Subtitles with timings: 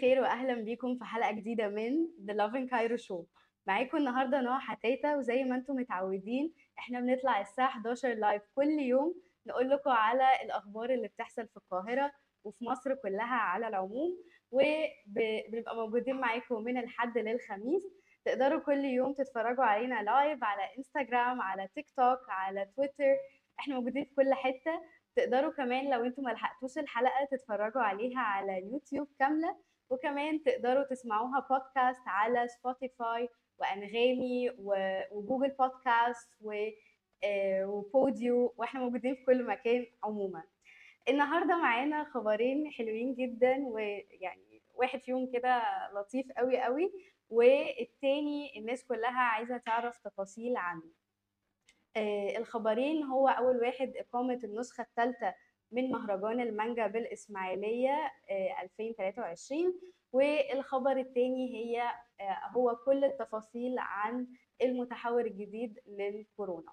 [0.00, 3.24] الخير واهلا بيكم في حلقة جديدة من The Lovin Cairo Show.
[3.66, 9.14] معاكم النهارده نهى حتاتة وزي ما أنتم متعودين إحنا بنطلع الساعة 11 live كل يوم
[9.46, 12.12] نقول لكم على الأخبار اللي بتحصل في القاهرة
[12.44, 14.18] وفي مصر كلها على العموم
[14.50, 17.82] وبنبقى موجودين معاكم من الحد للخميس.
[18.24, 23.16] تقدروا كل يوم تتفرجوا علينا live على انستجرام على تيك توك على تويتر
[23.60, 24.82] إحنا موجودين في كل حتة.
[25.16, 29.56] تقدروا كمان لو أنتم ملحقتوش الحلقة تتفرجوا عليها على يوتيوب كاملة.
[29.90, 34.50] وكمان تقدروا تسمعوها بودكاست على سبوتيفاي وأنغامي
[35.12, 36.28] وجوجل بودكاست
[37.24, 40.42] آه، وبوديو وإحنا موجودين في كل مكان عموما.
[41.08, 45.62] النهارده معانا خبرين حلوين جدا ويعني واحد فيهم كده
[45.94, 46.92] لطيف قوي قوي
[47.30, 50.90] والتاني الناس كلها عايزة تعرف تفاصيل عنه.
[51.96, 55.34] آه، الخبرين هو أول واحد إقامة النسخة الثالثة
[55.72, 59.80] من مهرجان المانجا بالإسماعيلية آه، 2023
[60.12, 61.82] والخبر الثاني هي
[62.20, 64.26] آه، هو كل التفاصيل عن
[64.62, 66.72] المتحور الجديد للكورونا.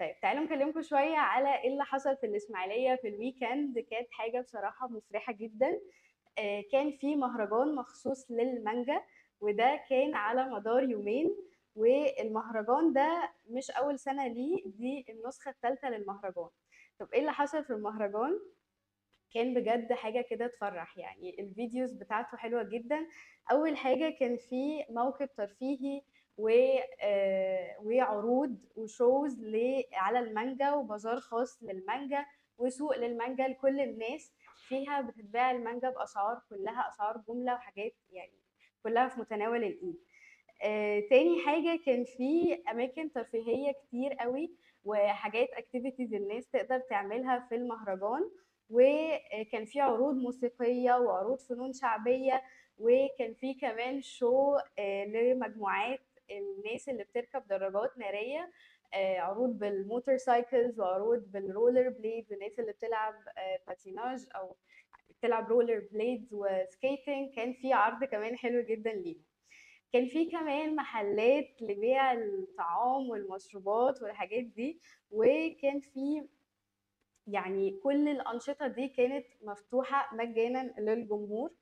[0.00, 3.78] طيب تعالوا نكلمكم شوية على إيه اللي حصل في الإسماعيلية في الويكند.
[3.78, 5.80] كانت حاجة بصراحة مفرحة جدا.
[6.38, 9.02] آه، كان في مهرجان مخصوص للمانجا
[9.40, 11.36] وده كان على مدار يومين.
[11.76, 16.48] والمهرجان ده مش أول سنة ليه دي النسخة الثالثه للمهرجان.
[16.98, 18.40] طب إيه اللي حصل في المهرجان؟
[19.34, 21.40] كان بجد حاجة كده تفرح يعني.
[21.40, 23.06] ال videos بتاعته حلوة جدا.
[23.52, 26.02] أول حاجة كان في موكب ترفيهي
[26.38, 26.48] و
[27.02, 29.38] آه، وعروض و shows
[29.92, 32.26] على المانجا وبازار خاص للمانجا
[32.58, 34.32] وسوق للمانجا لكل الناس.
[34.68, 38.38] فيها بتتباع المانجا بأسعار كلها أسعار جملة وحاجات يعني
[38.82, 39.96] كلها في متناول الإيد.
[40.62, 44.50] آه، تاني حاجة كان في أماكن ترفيهية كتير قوي.
[44.88, 48.30] وحاجات activities الناس تقدر تعملها في المهرجان
[48.70, 52.42] وكان في عروض موسيقية وعروض فنون شعبية
[52.78, 56.00] وكان في كمان show آه، لمجموعات
[56.30, 58.50] الناس اللي بتركب دراجات نارية
[58.94, 64.56] آه، عروض بال motorcycles وعروض بال roller blades الناس اللي بتلعب آه، باتيناج أو
[65.10, 69.24] بتلعب roller blades و skating كان في عرض كمان حلو جدا ليهم.
[69.92, 76.28] كان في كمان محلات لبيع الطعام والمشروبات والحاجات دي وكان في
[77.26, 81.52] يعني كل الأنشطة دي كانت مفتوحة مجانا للجمهور.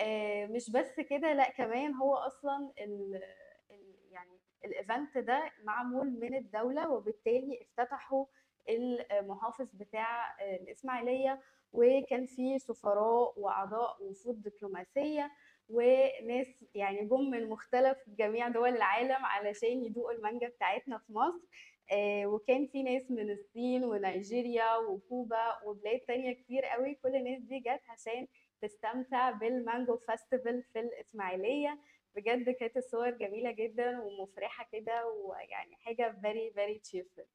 [0.00, 3.22] آه، مش بس كده لا كمان هو أصلا ال
[3.70, 8.26] ال يعني ال event ده معمول من الدولة وبالتالي افتتحوا
[8.68, 11.40] المحافظ بتاع الإسماعيلية
[11.72, 15.30] وكان في سفراء وأعضاء وفود دبلوماسية.
[15.68, 21.46] وناس يعني جم من مختلف جميع دول العالم علشان يدوقوا المانجا بتاعتنا في مصر.
[21.92, 26.94] آه، وكان في ناس من الصين ونيجيريا وكوبا وبلاد تانية كتير قوي.
[26.94, 28.26] كل الناس دي جت عشان
[28.62, 31.78] تستمتع بالمانجو فestival في الإسماعيلية.
[32.16, 37.26] بجد كانت الصور جميلة جدا ومفرحة كده ويعني حاجة very very cheerful.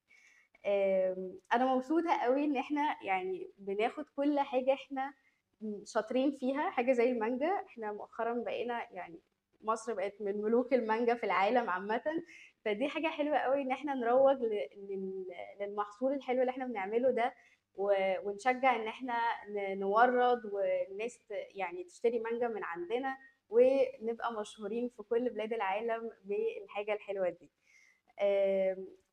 [0.65, 5.13] آم، أنا مبسوطة قوي إن إحنا يعني بناخد كل حاجة إحنا
[5.85, 7.49] شاطرين فيها حاجة زي المانجا.
[7.65, 9.19] إحنا مؤخرا بقينا يعني
[9.61, 12.03] مصر بقت من ملوك المانجا في العالم عامة.
[12.65, 14.37] فدي حاجة حلوة قوي إن إحنا نروج
[15.59, 17.33] للمحصول الحلو اللي إحنا بنعمله ده
[17.75, 19.13] ونشجع إن إحنا
[19.75, 21.19] نورد والناس
[21.55, 23.17] يعني تشتري مانجا من عندنا
[23.49, 27.49] ونبقى مشهورين في كل بلاد العالم بالحاجة الحلوة دي.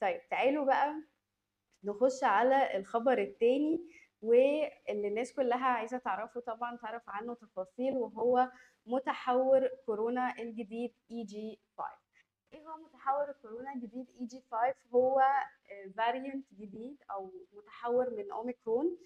[0.01, 0.95] طيب تعالوا بقى
[1.85, 3.81] نخش على الخبر التاني.
[4.25, 8.51] واللي الناس كلها عايزة تعرفه طبعا تعرف عنه تفاصيل وهو
[8.87, 11.89] متحور كورونا الجديد EG 5
[12.55, 15.23] إيه هو متحور الكورونا الجديد EG 5 هو
[15.97, 18.99] variant جديد أو متحور من أوميكرون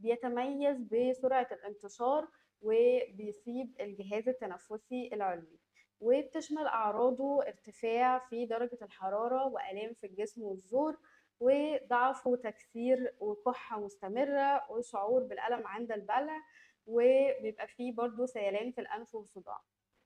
[0.00, 2.28] وبيتميز بسرعة الانتشار
[2.62, 5.58] وبيصيب الجهاز التنفسي العلوي
[6.00, 10.96] وبتشمل أعراضه ارتفاع في درجة الحرارة وآلام في الجسم والزور
[11.40, 16.42] وضعف وتكسير وكحة مستمرة وشعور بالألم عند البلع
[16.86, 19.60] وبيبقى فيه برضو سيلان في الأنف وصداع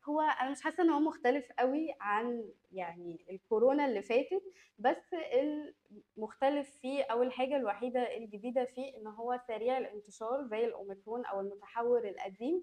[0.08, 4.42] هو أنا مش حاسة إن هو مختلف قوي عن يعني الكورونا اللي فاتت
[4.78, 5.14] بس
[6.16, 12.08] المختلف فيه أو الحاجة الوحيدة الجديدة فيه إن هو سريع الانتشار زي الأوميكرون أو المتحور
[12.08, 12.62] القديم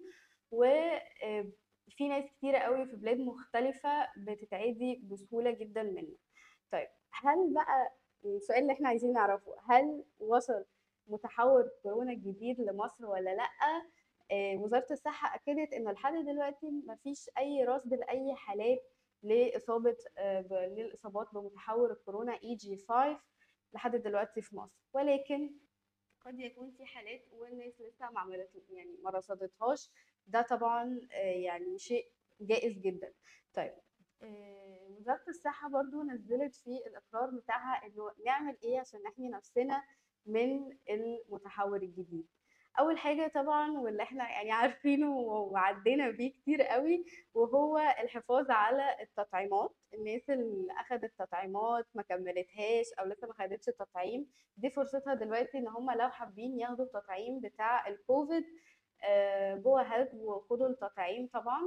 [0.51, 6.15] وفي ناس كتيرة قوي في بلاد مختلفة بتتعدي بسهولة جدا منه.
[6.71, 7.93] طيب هل بقى
[8.25, 10.65] السؤال اللي إحنا عايزين نعرفه هل وصل
[11.07, 13.49] متحور كورونا الجديد لمصر ولا لأ؟
[14.31, 18.83] آه، وزارة الصحة أكدت إن لحد دلوقتي ما فيش أي رصد لأي حالات
[19.23, 23.19] لإصابة آه، للإصابات بمتحور الكورونا اي جي 5
[23.73, 24.75] لحد دلوقتي في مصر.
[24.93, 25.51] ولكن
[26.21, 29.89] قد يكون في حالات والناس لسه ما عملت يعني ما رصدتهاش.
[30.27, 32.11] ده طبعا آه، يعني شيء
[32.41, 33.13] جائز جدا.
[33.53, 33.73] طيب
[35.07, 39.83] وزارة الصحة برضو نزلت في الإقرار بتاعها إنه نعمل إيه عشان نحمي نفسنا
[40.25, 42.27] من المتحور الجديد.
[42.79, 49.75] أول حاجة طبعا واللي إحنا يعني عارفينه وعدينا بيه كتير قوي وهو الحفاظ على التطعيمات.
[49.93, 54.27] الناس اللي اخذت تطعيمات ما كملتهاش أو لسه ما خدتش التطعيم
[54.57, 58.43] دي فرصتها دلوقتي إن هم لو حابين ياخدوا التطعيم بتاع الكوفيد
[59.63, 61.61] go ahead وخدوا التطعيم طبعا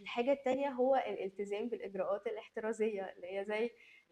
[0.00, 3.70] الحاجة التانية هو الالتزام بالإجراءات الاحترازية اللي هي زي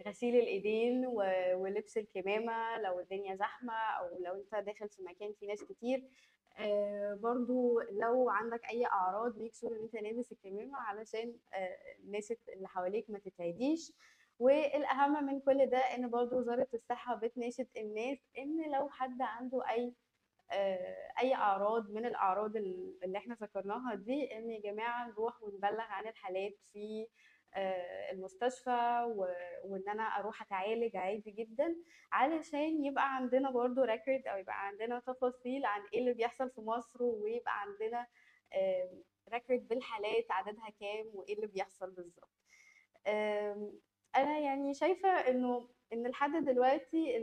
[0.08, 1.06] غسيل الإيدين
[1.54, 6.08] ولبس الكمامة لو الدنيا زحمة أو لو أنت داخل في مكان فيه ناس كتير.
[6.58, 12.32] آه برضو لو عندك أي أعراض make sure إن أنت لابس الكمامة علشان آه الناس
[12.56, 13.92] اللي حواليك ما تتعديش.
[14.38, 19.94] والأهم من كل ده إن برضو وزارة الصحة بتناشد الناس إن لو حد عنده أي
[21.20, 26.58] أي أعراض من الأعراض اللي إحنا ذكرناها دي إن يا جماعة نروح ونبلغ عن الحالات
[26.72, 27.06] في
[27.54, 29.02] آه، المستشفى
[29.64, 31.76] وإن أنا أروح أتعالج عادي جدا
[32.12, 37.02] علشان يبقى عندنا برضو ريكورد أو يبقى عندنا تفاصيل عن إيه اللي بيحصل في مصر
[37.02, 38.06] ويبقى عندنا
[39.32, 42.30] ريكورد بالحالات عددها كام وإيه اللي بيحصل بالظبط.
[44.16, 47.16] أنا يعني شايفة إنه إن لحد دلوقتي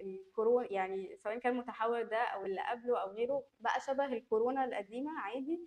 [0.00, 5.10] الكورونا يعني سواء كان المتحور ده أو اللي قبله أو غيره بقى شبه الكورونا القديمة
[5.20, 5.60] عادي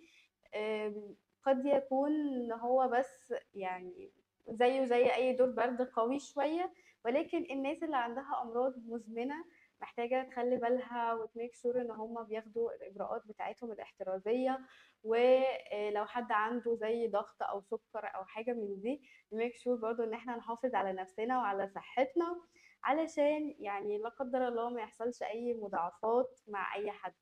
[1.42, 2.12] قد يكون
[2.52, 4.10] هو بس يعني
[4.48, 6.72] زيه زي أي دور برد قوي شوية
[7.04, 9.44] ولكن الناس اللي عندها أمراض مزمنة
[9.80, 14.58] محتاجة تخلي بالها وتميك شور إن هم بياخدوا الإجراءات بتاعتهم الاحترازية
[15.02, 19.02] ولو حد عنده زي ضغط أو سكر أو حاجة من دي
[19.32, 22.40] ن make sure برضو إن إحنا نحافظ على نفسنا وعلى صحتنا
[22.84, 27.14] علشان يعني لا قدر الله ما يحصلش أي مضاعفات مع أي حد.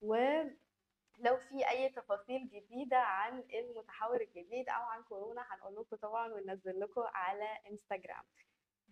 [0.00, 6.80] ولو في أي تفاصيل جديدة عن المتحور الجديد أو عن كورونا هنقول لكم طبعا وننزل
[6.80, 8.24] لكم على انستغرام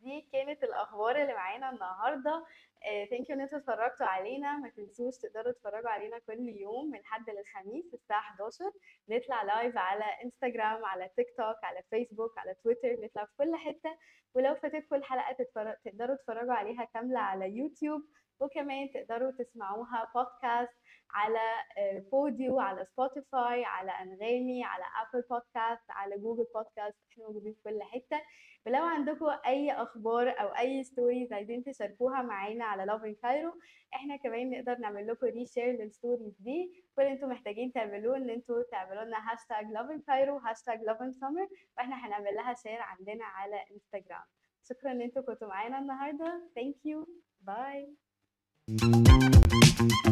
[0.02, 2.44] دي كانت الأخبار اللي معانا النهارده.
[3.10, 4.56] thank you إن أنتوا اتفرجتوا علينا.
[4.58, 8.72] ما تنسوش تقدروا تتفرجوا علينا كل يوم من حد للخميس الساعة 11
[9.08, 13.96] نطلع live على انستغرام على تيك توك على فيسبوك على تويتر نطلع في كل حتة.
[14.34, 15.36] ولو فاتتكم الحلقة.
[15.84, 18.02] تقدروا تتفرجوا عليها كاملة على يوتيوب
[18.40, 20.72] وكمان تقدروا تسمعوها بودكاست
[21.10, 21.40] على
[22.12, 27.82] بوديو على سبوتيفاي على انغامي على ابل بودكاست على جوجل بودكاست إحنا موجودين في كل
[27.82, 28.22] حتة.
[28.66, 33.52] ولو عندكم أي أخبار أو أي stories عايزين تشاركوها معانا على Lovin Cairo
[33.94, 36.84] إحنا كمان نقدر نعمل لكم reshare لل stories دي.
[36.96, 42.06] كل أنتم محتاجين تعملوه إن أنتم تعملوا لنا هاشتاج Lovin Cairo هاشتاج Lovin Summer وإحنا
[42.06, 44.24] هنعمل لها share عندنا على انستغرام
[44.68, 46.50] شكرا إن أنتم كنتوا معانا النهارده.
[46.54, 47.06] thank you
[47.40, 47.96] bye
[48.68, 50.11] Música